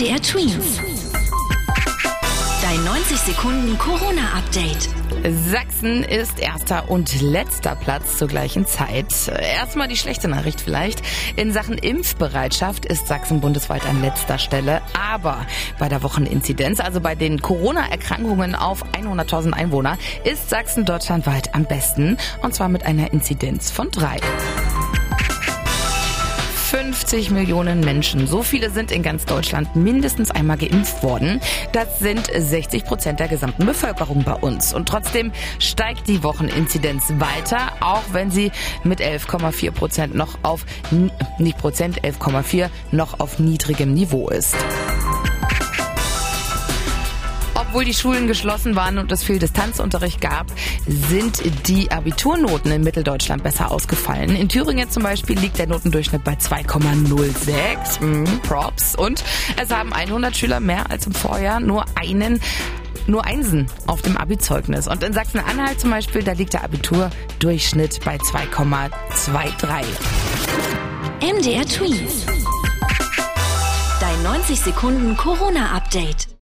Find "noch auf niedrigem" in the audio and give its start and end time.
42.92-43.92